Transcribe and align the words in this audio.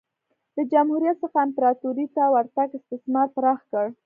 له 0.55 0.63
جمهوریت 0.71 1.17
څخه 1.23 1.37
امپراتورۍ 1.47 2.07
ته 2.15 2.23
ورتګ 2.33 2.69
استثمار 2.79 3.27
پراخ 3.35 3.59
کړ 3.71 3.85